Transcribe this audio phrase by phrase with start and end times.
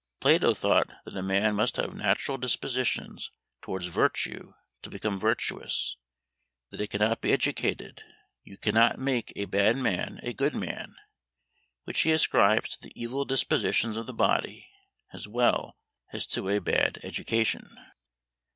[0.19, 5.95] Plato thought that a man must have natural dispositions towards virtue to become virtuous;
[6.71, 8.01] that it cannot be educated
[8.43, 10.95] you cannot make a bad man a good man;
[11.83, 14.67] which he ascribes to the evil dispositions of the body,
[15.13, 15.77] as well
[16.11, 17.69] as to a bad education.